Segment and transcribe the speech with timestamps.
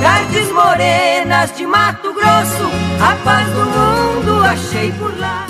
[0.00, 2.70] Tardes morenas de Mato Grosso,
[3.02, 5.48] a paz do mundo achei por lá.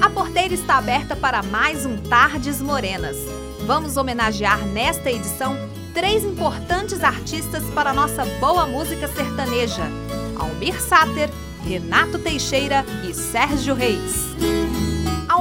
[0.00, 3.18] A porteira está aberta para mais um Tardes Morenas.
[3.66, 5.58] Vamos homenagear nesta edição
[5.92, 9.82] três importantes artistas para nossa boa música sertaneja:
[10.38, 11.28] Almir Sater,
[11.66, 14.67] Renato Teixeira e Sérgio Reis.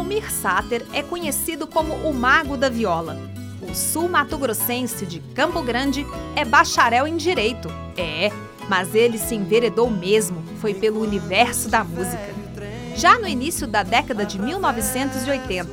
[0.08, 3.18] Almir Sater é conhecido como o Mago da Viola.
[3.62, 7.68] O sul-mato-grossense de Campo Grande é bacharel em Direito.
[7.98, 8.32] É,
[8.70, 12.34] mas ele se enveredou mesmo, foi pelo universo da música.
[12.96, 15.70] Já no início da década de 1980,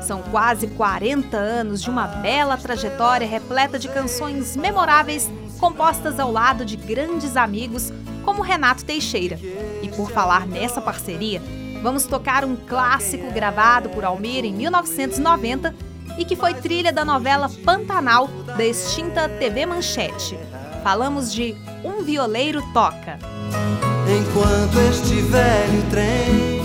[0.00, 6.64] são quase 40 anos de uma bela trajetória repleta de canções memoráveis compostas ao lado
[6.64, 7.92] de grandes amigos
[8.24, 9.40] como Renato Teixeira.
[9.82, 11.42] E por falar nessa parceria,
[11.86, 15.72] vamos tocar um clássico gravado por Almir em 1990
[16.18, 20.36] e que foi trilha da novela Pantanal da extinta TV Manchete.
[20.82, 23.20] Falamos de Um Violeiro Toca.
[24.04, 26.55] Enquanto este velho trem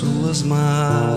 [0.00, 1.09] suas mágoas.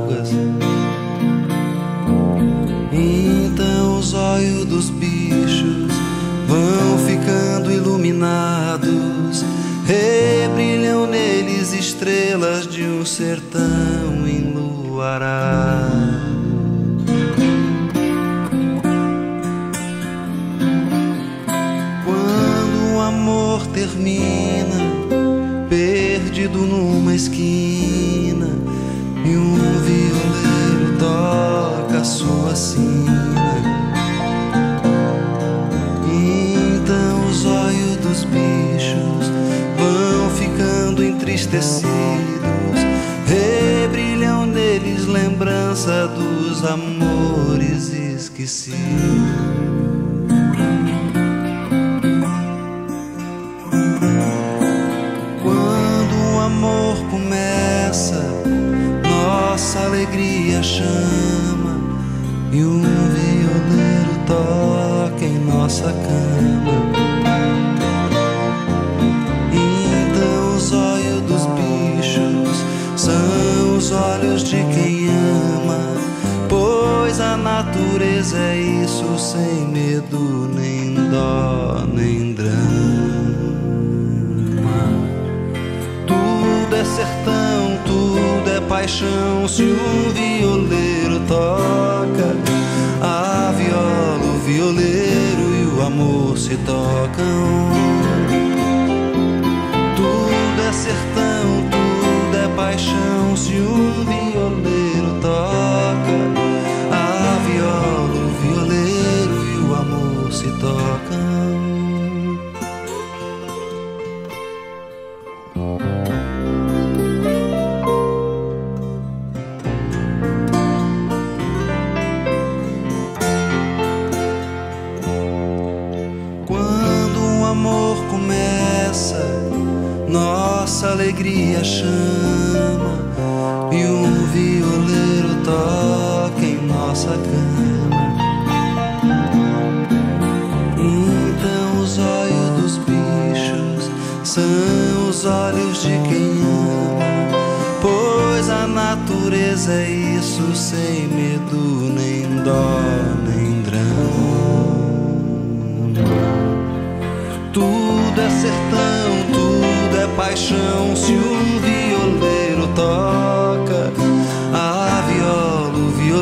[41.53, 42.79] Entristecidos,
[43.27, 49.53] rebrilham neles lembrança dos amores esquecidos.
[59.85, 61.77] alegria chama
[62.51, 64.72] e um violeiro toca
[77.37, 82.53] natureza é isso sem medo, nem dó, nem drama.
[86.07, 92.35] Tudo é sertão, tudo é paixão se um violeiro toca
[93.01, 97.71] a viola, o violeiro e o amor se tocam.
[99.95, 104.32] Tudo é sertão, tudo é paixão se um violeiro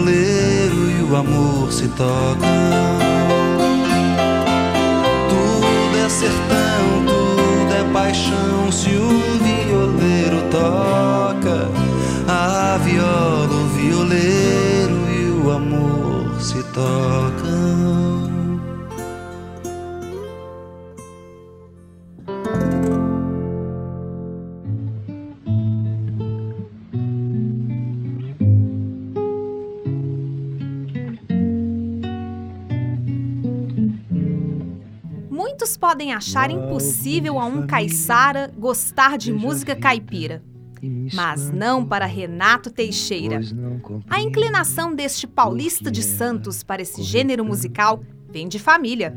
[0.01, 2.49] violeiro e o amor se tocam.
[5.29, 8.71] Tudo é sertão, tudo é paixão.
[8.71, 11.69] Se um violeiro toca
[12.27, 17.30] a viola, o violeiro e o amor se tocam.
[35.91, 40.41] Podem achar impossível a um caiçara gostar de música caipira.
[41.13, 43.41] Mas não para Renato Teixeira.
[44.09, 48.01] A inclinação deste paulista de Santos para esse gênero musical
[48.31, 49.13] vem de família.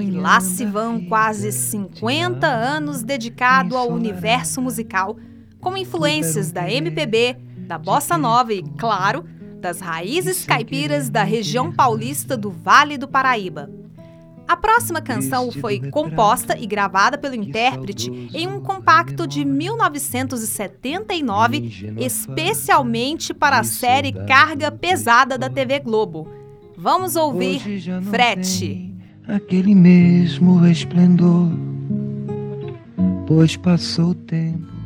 [0.00, 5.18] E lá se vão quase 50 anos dedicado ao universo musical,
[5.60, 7.36] com influências da MPB,
[7.68, 9.22] da bossa nova e, claro,
[9.60, 13.68] das raízes caipiras da região paulista do Vale do Paraíba.
[14.48, 23.34] A próxima canção foi composta e gravada pelo intérprete em um compacto de 1979, especialmente
[23.34, 26.28] para a série Carga Pesada da TV Globo.
[26.76, 27.60] Vamos ouvir
[28.10, 28.94] Frete.
[29.26, 31.50] Aquele mesmo esplendor,
[33.26, 34.76] pois passou o tempo.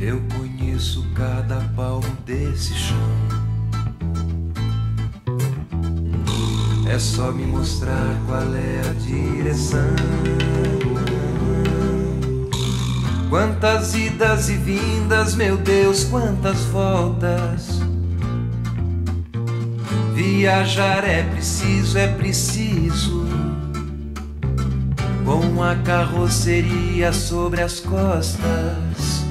[0.00, 3.25] Eu conheço cada palmo desse chão.
[6.88, 9.94] É só me mostrar qual é a direção.
[13.28, 17.80] Quantas idas e vindas, meu Deus, quantas voltas.
[20.14, 23.26] Viajar é preciso, é preciso.
[25.24, 29.26] Com a carroceria sobre as costas.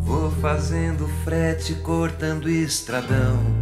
[0.00, 3.61] Vou fazendo frete, cortando estradão.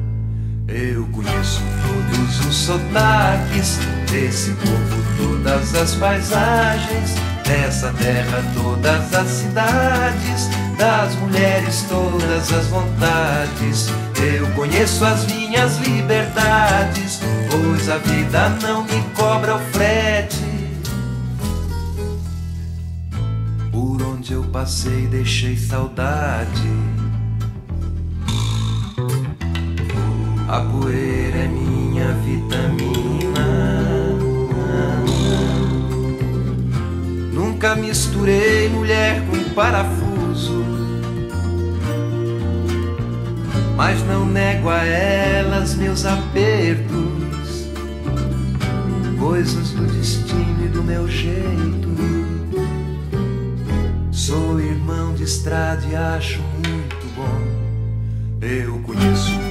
[0.71, 3.79] Eu conheço todos os sotaques
[4.11, 13.89] desse povo, todas as paisagens Dessa terra todas as cidades, das mulheres todas as vontades.
[14.17, 17.19] Eu conheço as minhas liberdades,
[17.51, 20.39] pois a vida não me cobra o frete.
[23.73, 27.00] Por onde eu passei deixei saudade.
[30.51, 33.47] A poeira é minha vitamina.
[37.33, 40.65] Nunca misturei mulher com parafuso.
[43.77, 47.69] Mas não nego a elas meus apertos,
[49.21, 51.89] coisas do destino e do meu jeito.
[54.11, 57.41] Sou irmão de estrada e acho muito bom.
[58.43, 59.50] Eu conheço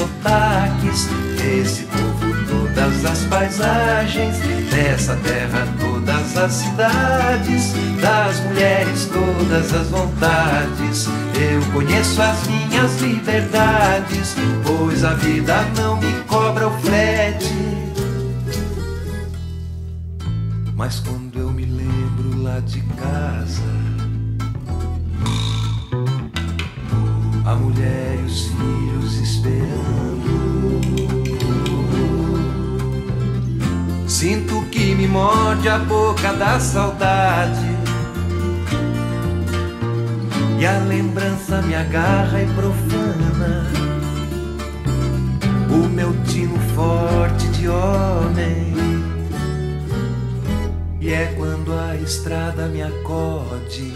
[0.00, 4.38] sotaques desse povo, todas as paisagens
[4.70, 11.06] dessa terra toda todas as cidades, das mulheres todas as vontades.
[11.34, 17.54] Eu conheço as minhas liberdades, pois a vida não me cobra o frete.
[20.74, 23.62] Mas quando eu me lembro lá de casa,
[27.50, 30.30] a mulher e os filhos esperando.
[34.06, 37.76] Sinto que me morde a boca da saudade.
[40.60, 43.66] E a lembrança me agarra e profana.
[45.70, 48.74] O meu tino forte de homem.
[51.00, 53.92] E é quando a estrada me acode.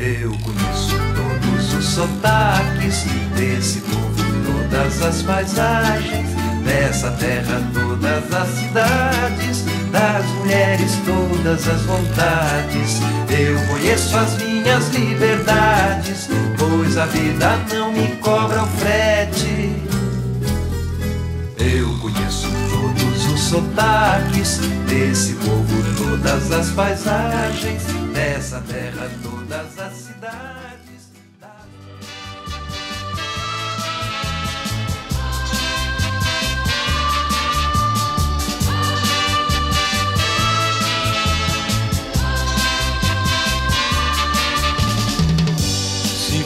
[0.00, 3.04] Eu conheço todos os sotaques
[3.36, 4.14] desse povo,
[4.46, 13.00] todas as paisagens Dessa terra todas as cidades, das mulheres todas as vontades.
[13.30, 19.82] Eu conheço as minhas liberdades, pois a vida não me cobra o frete.
[21.56, 27.82] Eu conheço todos os sotaques desse povo, todas as paisagens,
[28.12, 29.67] dessa terra todas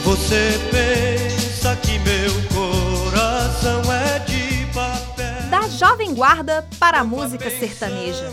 [0.03, 5.49] Você pensa que meu coração é de papel.
[5.49, 8.29] Da Jovem Guarda para a música sertaneja.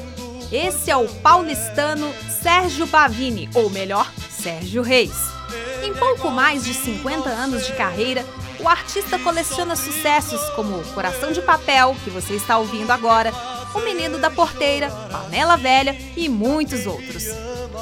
[0.51, 2.13] Esse é o paulistano
[2.43, 5.15] Sérgio Bavini, ou melhor, Sérgio Reis.
[5.85, 8.27] Em pouco mais de 50 anos de carreira,
[8.59, 13.33] o artista coleciona sucessos como Coração de Papel, que você está ouvindo agora,
[13.75, 17.25] O Menino da Porteira, Panela Velha e muitos outros.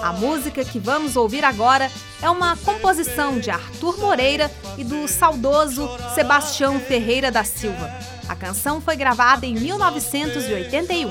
[0.03, 1.91] A música que vamos ouvir agora
[2.23, 7.91] é uma composição de Arthur Moreira e do saudoso Sebastião Ferreira da Silva.
[8.29, 11.11] A canção foi gravada em 1981.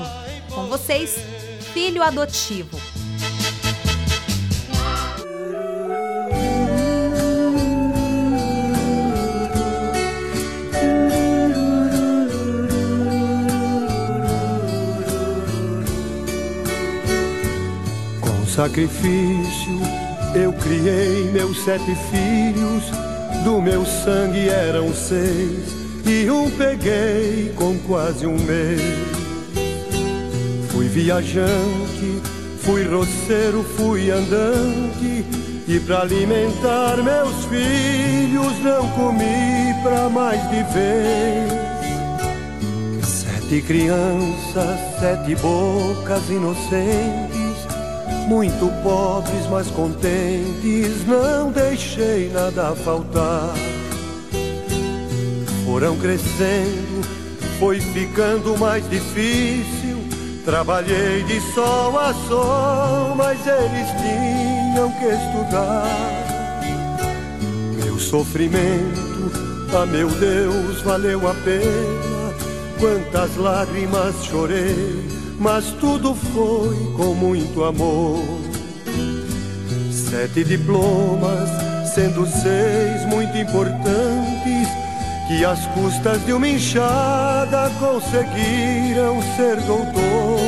[0.54, 1.16] Com vocês,
[1.72, 2.78] Filho Adotivo.
[18.68, 19.80] Sacrifício
[20.34, 22.84] eu criei meus sete filhos,
[23.44, 28.82] do meu sangue eram seis, e um peguei com quase um mês.
[30.68, 32.20] Fui viajante,
[32.60, 35.24] fui roceiro, fui andante,
[35.66, 41.52] e para alimentar meus filhos não comi pra mais de vez.
[43.02, 47.27] Sete crianças, sete bocas inocentes
[48.28, 53.54] muito pobres, mas contentes, não deixei nada faltar.
[55.64, 57.08] Foram crescendo,
[57.58, 59.96] foi ficando mais difícil.
[60.44, 65.86] Trabalhei de sol a sol, mas eles tinham que estudar.
[67.82, 69.32] Meu sofrimento,
[69.74, 72.17] a meu Deus, valeu a pena.
[72.78, 78.24] Quantas lágrimas chorei mas tudo foi com muito amor.
[79.92, 81.48] Sete diplomas,
[81.94, 84.68] sendo seis muito importantes,
[85.28, 90.38] que às custas de uma enxada conseguiram ser doutor.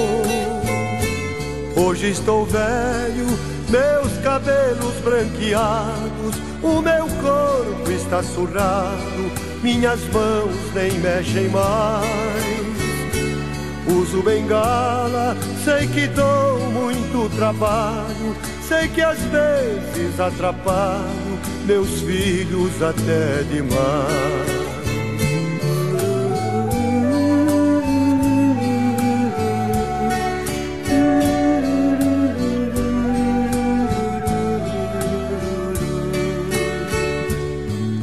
[1.76, 3.26] Hoje estou velho,
[3.68, 12.60] meus cabelos branqueados, o meu corpo está surrado, minhas mãos nem mexem mais.
[13.86, 18.36] Uso bengala, sei que dou muito trabalho,
[18.66, 24.60] sei que às vezes atrapalho meus filhos até demais.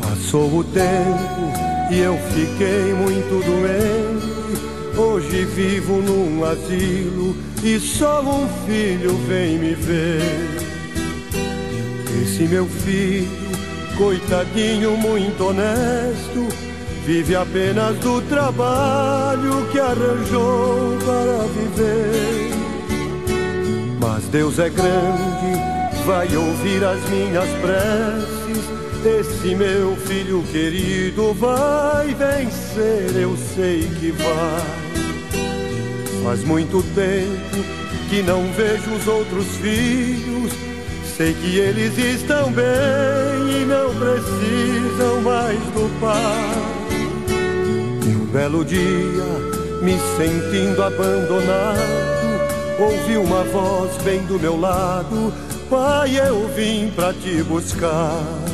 [0.02, 1.37] Passou o tempo
[1.92, 4.38] e eu fiquei muito doente
[4.98, 10.22] Hoje vivo num asilo e só um filho vem me ver.
[12.24, 13.30] Esse meu filho,
[13.96, 16.48] coitadinho, muito honesto,
[17.06, 22.50] vive apenas do trabalho que arranjou para viver.
[24.00, 28.47] Mas Deus é grande, vai ouvir as minhas preces.
[29.06, 34.88] Esse meu filho querido vai vencer, eu sei que vai.
[36.24, 37.64] Faz muito tempo
[38.10, 40.52] que não vejo os outros filhos.
[41.16, 42.66] Sei que eles estão bem
[43.62, 46.52] e não precisam mais do pai.
[48.06, 48.84] E um belo dia,
[49.82, 51.78] me sentindo abandonado,
[52.80, 55.34] ouvi uma voz bem do meu lado:
[55.70, 58.47] Pai, eu vim pra te buscar.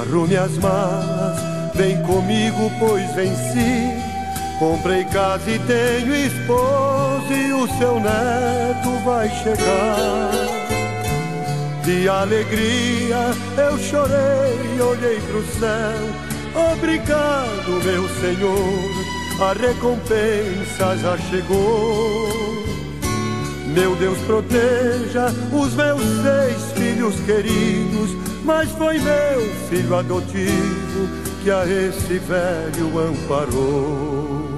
[0.00, 1.38] Arrume as malas,
[1.74, 4.08] vem comigo, pois venci
[4.58, 10.32] Comprei casa e tenho esposa e o seu neto vai chegar.
[11.84, 16.72] De alegria eu chorei, olhei pro céu.
[16.72, 22.28] Obrigado, meu Senhor, a recompensa já chegou.
[23.68, 28.10] Meu Deus proteja os meus seis filhos queridos,
[28.48, 31.06] mas foi meu filho adotivo
[31.44, 34.48] que a esse velho amparou.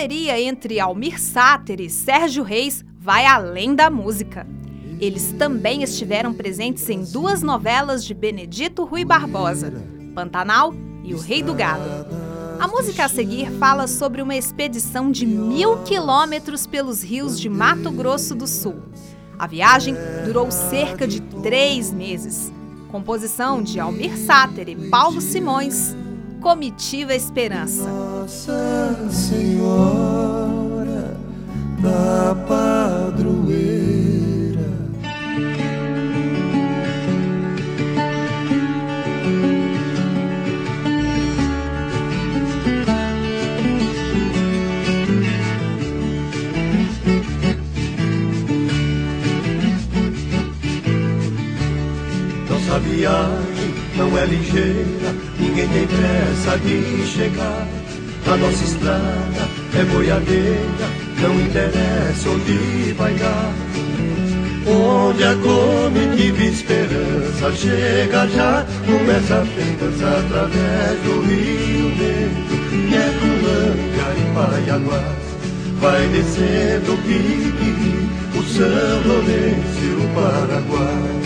[0.00, 4.46] parceria entre Almir Sater e Sérgio Reis vai além da música.
[5.00, 9.82] Eles também estiveram presentes em duas novelas de Benedito Rui Barbosa,
[10.14, 12.06] Pantanal e O Rei do Gado.
[12.60, 17.90] A música a seguir fala sobre uma expedição de mil quilômetros pelos rios de Mato
[17.90, 18.76] Grosso do Sul.
[19.36, 22.52] A viagem durou cerca de três meses.
[22.92, 25.96] Composição de Almir Sater e Paulo Simões,
[26.40, 27.88] Comitiva Esperança.
[27.90, 30.49] Nossa Senhora
[56.78, 57.66] de chegar.
[58.26, 60.88] A nossa estrada é boiadeira,
[61.20, 63.52] não interessa onde vai dar.
[64.66, 72.58] Onde a comitiva esperança chega já, começa a festança através do Rio Negro,
[72.88, 75.20] que é Colândia e Paiaguás.
[75.80, 78.08] vai descendo o pique,
[78.38, 81.19] o São Lourenço e o Paraguai.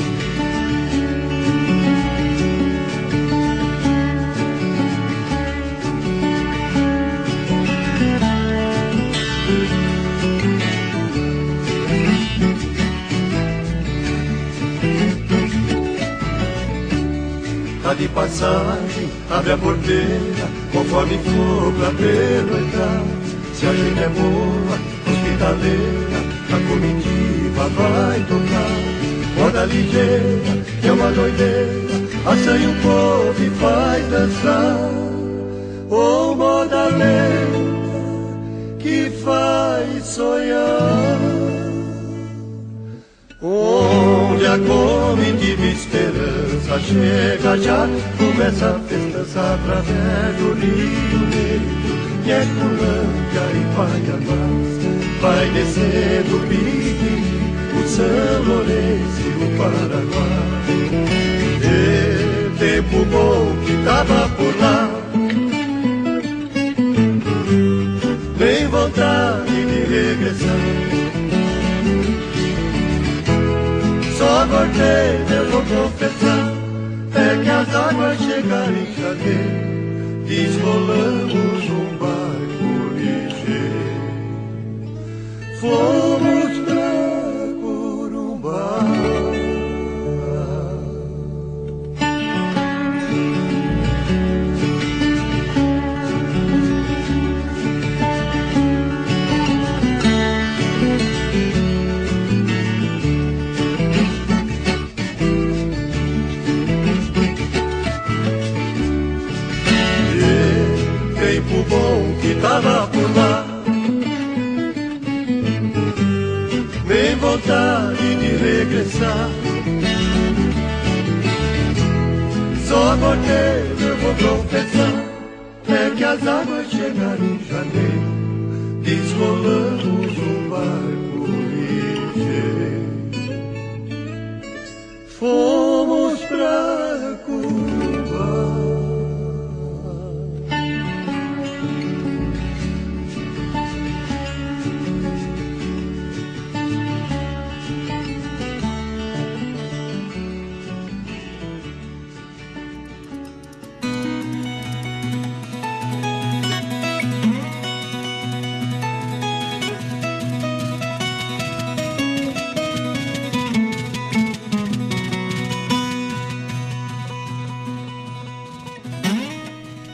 [17.98, 23.02] De passagem, abre a porteira, conforme for pra pernoitar.
[23.54, 26.18] Se a gente é boa, hospitaleira,
[26.50, 28.82] a comitiva vai tocar.
[29.38, 31.94] Roda ligeira, é uma doideira,
[32.26, 34.90] assanha o povo e faz dançar.
[35.88, 37.58] Ou moda lenta,
[38.80, 41.44] que faz sonhar.
[44.34, 47.86] Onde a comitiva esperança chega já,
[48.18, 51.84] começa a festança através do Rio Negro
[52.24, 54.72] que é Colândia e Paianás.
[55.20, 57.14] Vai descendo o Pique,
[57.78, 60.64] o São Lourenço e o Paraguai.
[61.62, 64.90] E tempo bom que tava por lá.
[68.36, 70.83] Vem vontade de regressar.
[74.54, 76.52] Voltei, eu vou confessar,
[77.12, 82.13] é que as águas chegaram em janeiro, desrolamos um fomos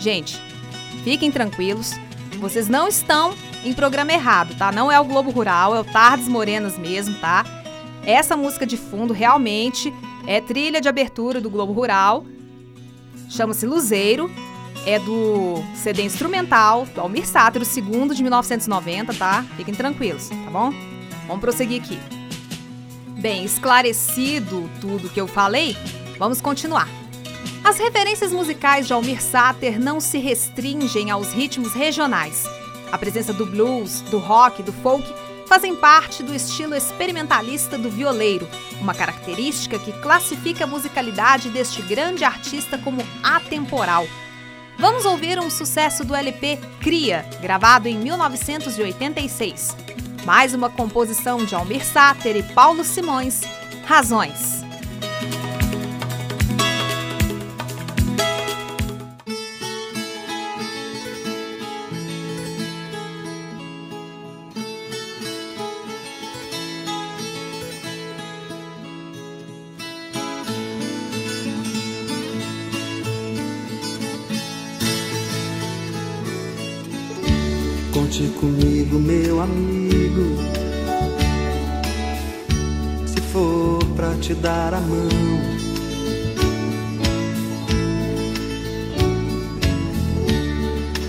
[0.01, 0.41] Gente,
[1.05, 1.93] fiquem tranquilos,
[2.41, 4.73] vocês não estão em programa errado, tá?
[4.73, 7.45] Não é o Globo Rural, é o Tardes Morenas mesmo, tá?
[8.05, 9.93] Essa música de fundo realmente
[10.27, 12.25] é trilha de abertura do Globo Rural,
[13.29, 14.31] chama-se Luzeiro,
[14.87, 19.45] é do CD instrumental do Almir Sater, o segundo de 1990, tá?
[19.55, 20.73] Fiquem tranquilos, tá bom?
[21.27, 21.99] Vamos prosseguir aqui.
[23.21, 25.77] Bem, esclarecido tudo que eu falei,
[26.19, 27.00] vamos continuar.
[27.62, 32.44] As referências musicais de Almir Sater não se restringem aos ritmos regionais.
[32.90, 35.07] A presença do blues, do rock, do folk
[35.46, 38.48] fazem parte do estilo experimentalista do violeiro,
[38.81, 44.07] uma característica que classifica a musicalidade deste grande artista como atemporal.
[44.79, 49.76] Vamos ouvir um sucesso do LP Cria, gravado em 1986.
[50.24, 53.42] Mais uma composição de Almir Sater e Paulo Simões,
[53.85, 54.69] Razões.
[84.40, 85.09] Dar a mão.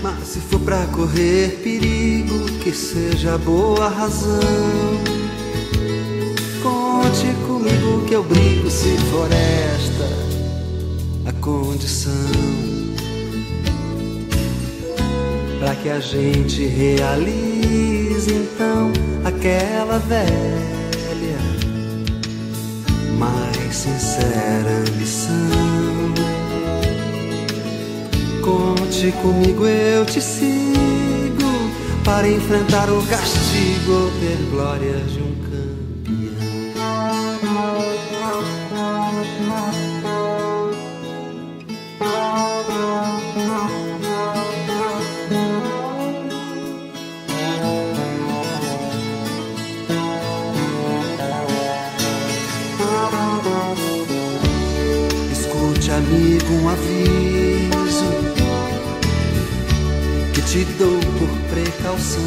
[0.02, 4.40] Mas se for pra correr perigo, que seja boa razão.
[6.62, 10.22] Conte comigo que eu brinco se for esta
[11.28, 12.62] a condição
[15.62, 18.92] para que a gente realize então
[19.24, 20.81] aquela velha,
[23.22, 25.32] mais sincera ambição.
[28.42, 31.52] Conte comigo, eu te sigo,
[32.04, 35.21] para enfrentar o castigo ter glórias de
[56.62, 58.04] um aviso
[60.32, 62.22] que te dou por precaução.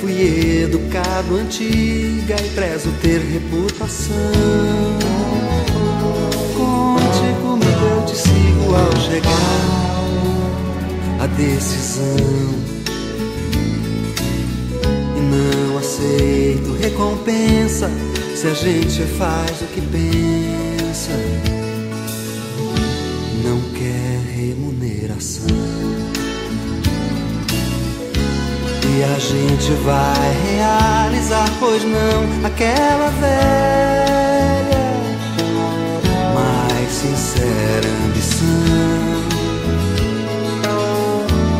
[0.00, 4.16] Fui educado antiga e prezo ter reputação.
[6.56, 9.66] Conte comigo, eu te sigo ao chegar
[11.20, 12.65] a decisão
[15.96, 17.90] aceito recompensa
[18.34, 21.12] se a gente faz o que pensa.
[23.42, 25.46] Não quer remuneração.
[28.84, 34.86] E a gente vai realizar, pois não, aquela velha,
[36.34, 38.46] mais sincera ambição.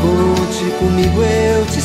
[0.03, 1.81] Conte comigo, eu te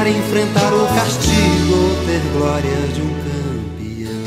[0.00, 4.24] para enfrentar o castigo ou ter glória de um campeão.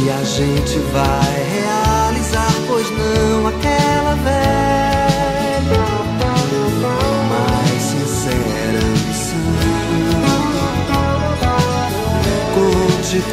[0.00, 4.65] E a gente vai realizar, pois não aquela velha,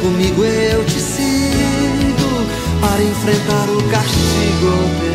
[0.00, 2.46] Comigo, eu te sigo
[2.80, 5.13] para enfrentar o castigo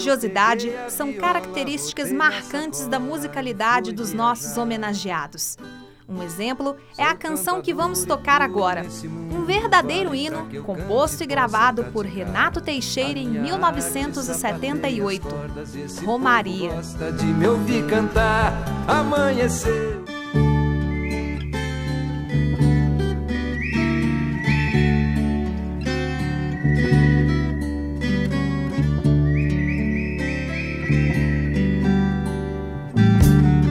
[0.00, 5.58] religiosidade são características marcantes da musicalidade dos nossos homenageados.
[6.08, 8.84] Um exemplo é a canção que vamos tocar agora,
[9.30, 15.28] um verdadeiro hino composto e gravado por Renato Teixeira em 1978,
[16.04, 16.70] Romaria.
[16.70, 18.52] Gosta de me ouvir cantar,
[18.88, 19.89] amanheceu.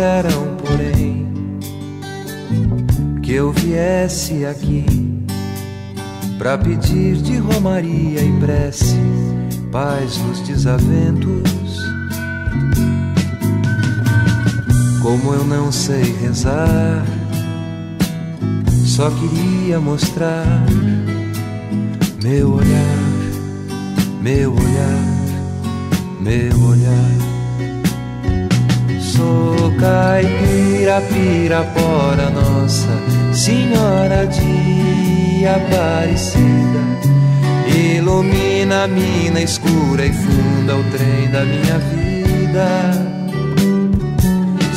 [0.00, 1.26] disseram, porém,
[3.22, 4.84] que eu viesse aqui
[6.38, 8.96] para pedir de romaria e prece
[9.70, 11.50] paz nos desaventos.
[15.02, 17.04] Como eu não sei rezar,
[18.84, 20.44] só queria mostrar
[22.22, 22.98] meu olhar,
[24.20, 27.30] meu olhar, meu olhar.
[29.00, 32.88] Sou caipira, pirapora, Nossa
[33.32, 36.80] Senhora de Aparecida.
[37.74, 43.19] Ilumina a mina escura e funda o trem da minha vida.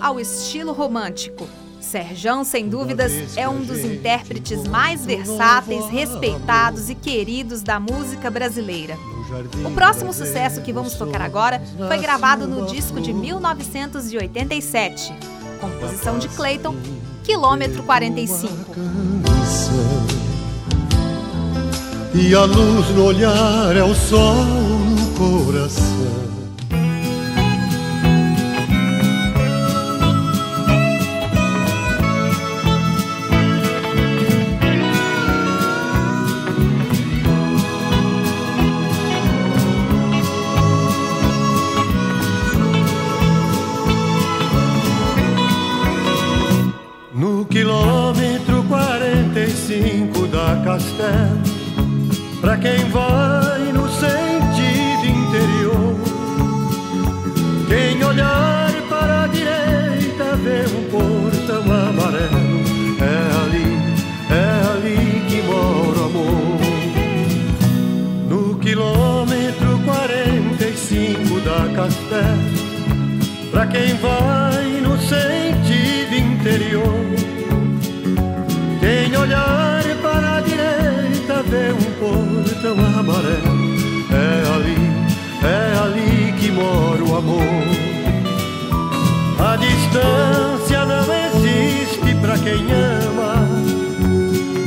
[0.00, 1.46] Ao estilo romântico.
[1.80, 8.96] Serjão, sem dúvidas, é um dos intérpretes mais versáteis, respeitados e queridos da música brasileira.
[9.64, 15.14] O próximo sucesso que vamos tocar agora foi gravado no disco de 1987,
[15.60, 16.74] composição de Clayton,
[17.24, 18.52] Quilômetro 45.
[22.14, 25.87] E a luz no olhar é o sol no coração.
[50.78, 51.47] Castelo
[83.10, 84.76] É ali,
[85.42, 87.42] é ali que mora o amor.
[89.38, 93.48] A distância não existe para quem ama.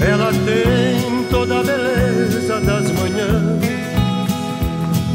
[0.04, 3.62] Ela tem toda a beleza das manhãs.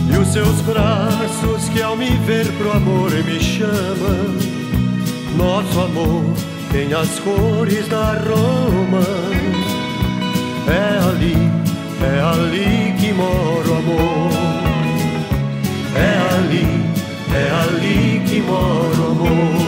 [0.08, 4.36] E os seus braços que ao me ver pro amor me chamam.
[5.36, 6.24] Nosso amor
[6.70, 9.46] tem as cores da Roma
[10.68, 11.36] é ali,
[12.02, 14.30] é ali que mora o amor.
[15.94, 16.66] É ali,
[17.34, 19.66] é ali que mora o amor.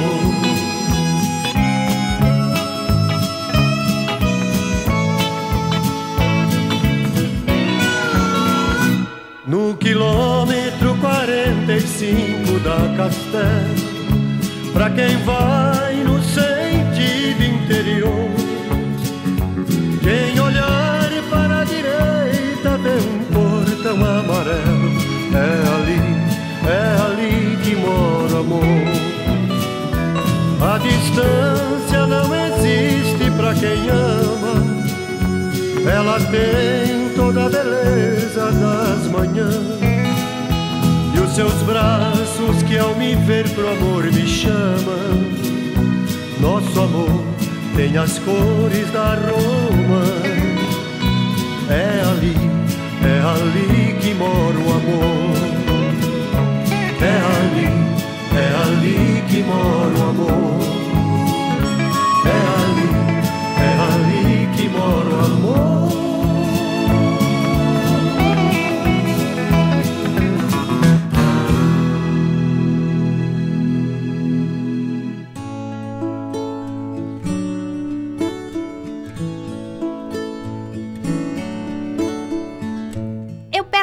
[9.47, 18.29] No quilômetro 45 da Castelo, pra quem vai no sentido interior,
[31.19, 34.63] distância não existe para quem ama.
[35.91, 39.79] Ela tem toda a beleza das manhãs.
[41.15, 45.39] E os seus braços que ao me ver pro amor me chamam.
[46.41, 47.25] Nosso amor
[47.75, 50.05] tem as cores da Roma.
[51.71, 52.49] É ali
[53.01, 55.39] é ali que mora o amor.
[57.01, 57.69] É ali,
[58.35, 60.58] é ali que mora o amor.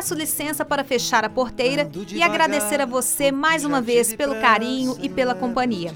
[0.05, 4.95] Peço licença para fechar a porteira e agradecer a você mais uma vez pelo carinho
[5.01, 5.95] e pela companhia.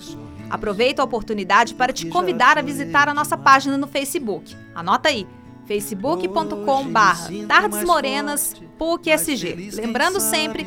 [0.49, 4.55] Aproveito a oportunidade para te convidar a visitar a nossa página no Facebook.
[4.73, 5.27] Anota aí,
[5.67, 9.73] facebook.com.br Tardes Morenas PUC-SG.
[9.75, 10.65] Lembrando sempre,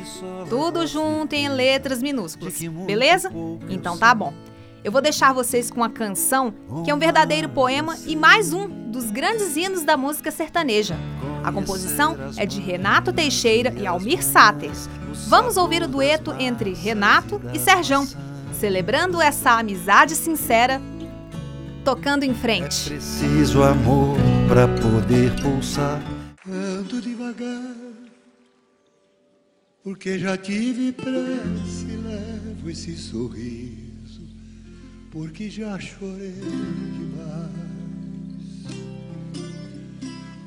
[0.49, 3.29] tudo junto em letras minúsculas, beleza?
[3.69, 4.33] Então tá bom.
[4.85, 6.53] Eu vou deixar vocês com a canção,
[6.85, 10.95] que é um verdadeiro poema e mais um dos grandes hinos da música sertaneja.
[11.43, 14.71] A composição é de Renato Teixeira e Almir Sater.
[15.27, 18.07] Vamos ouvir o dueto entre Renato e Serjão,
[18.59, 20.81] celebrando essa amizade sincera,
[21.83, 22.87] tocando em frente.
[22.87, 26.01] É preciso amor para poder pulsar.
[26.47, 27.75] Ando devagar,
[29.83, 34.27] porque já tive pressa e levo esse sorriso,
[35.09, 37.62] porque já chorei demais.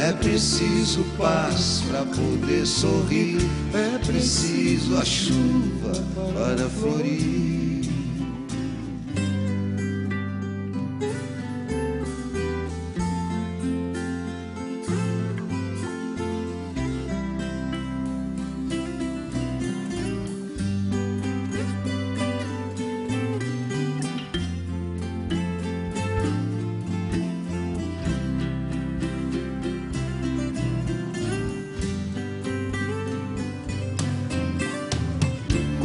[0.00, 3.36] é preciso paz para poder sorrir,
[3.74, 5.92] é preciso a chuva
[6.32, 7.39] para florir.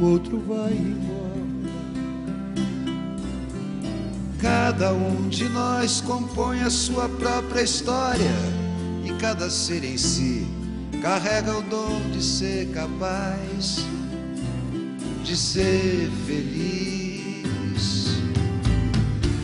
[0.00, 1.18] o outro vai embora.
[4.40, 8.36] Cada um de nós compõe a sua própria história
[9.04, 10.46] e cada ser em si
[11.02, 13.84] carrega o dom de ser capaz
[15.24, 18.18] de ser feliz.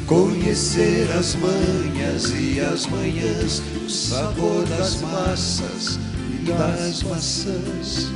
[0.07, 5.99] Conhecer as manhas e as manhãs, o sabor das massas
[6.31, 8.13] e das maçãs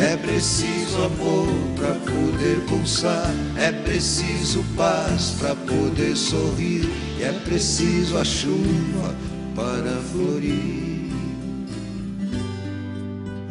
[0.00, 6.88] é preciso amor para poder pulsar, é preciso paz para poder sorrir,
[7.18, 9.14] e é preciso a chuva
[9.56, 11.10] para florir.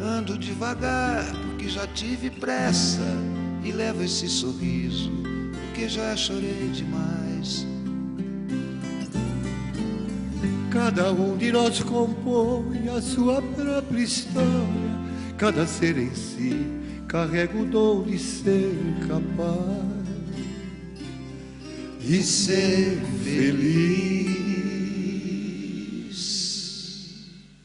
[0.00, 3.02] Ando devagar porque já tive pressa
[3.62, 5.12] e levo esse sorriso
[5.52, 7.66] porque já chorei demais.
[10.70, 14.87] Cada um de nós compõe a sua própria história
[15.38, 16.66] Cada ser em si
[17.06, 18.74] carrega o dom de ser
[19.06, 19.86] capaz
[22.00, 24.18] e ser feliz.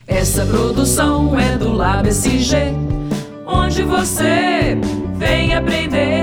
[0.05, 2.75] Essa produção é do Lab SG,
[3.47, 4.77] onde você
[5.17, 6.22] vem aprender